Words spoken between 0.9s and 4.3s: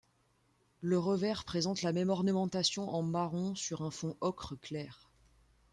revers présente la même ornementation en marron sur un fond